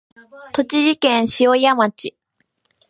[0.53, 2.15] 栃木県塩谷町